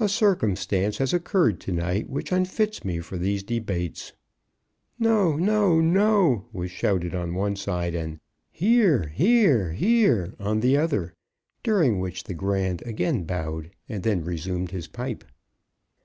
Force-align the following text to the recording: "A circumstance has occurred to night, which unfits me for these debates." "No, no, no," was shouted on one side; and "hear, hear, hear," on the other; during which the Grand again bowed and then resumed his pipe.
"A 0.00 0.08
circumstance 0.08 0.98
has 0.98 1.14
occurred 1.14 1.60
to 1.60 1.70
night, 1.70 2.10
which 2.10 2.32
unfits 2.32 2.84
me 2.84 2.98
for 2.98 3.16
these 3.16 3.44
debates." 3.44 4.12
"No, 4.98 5.36
no, 5.36 5.80
no," 5.80 6.46
was 6.52 6.72
shouted 6.72 7.14
on 7.14 7.36
one 7.36 7.54
side; 7.54 7.94
and 7.94 8.18
"hear, 8.50 9.06
hear, 9.14 9.70
hear," 9.70 10.34
on 10.40 10.58
the 10.58 10.76
other; 10.76 11.14
during 11.62 12.00
which 12.00 12.24
the 12.24 12.34
Grand 12.34 12.82
again 12.84 13.22
bowed 13.22 13.70
and 13.88 14.02
then 14.02 14.24
resumed 14.24 14.72
his 14.72 14.88
pipe. 14.88 15.22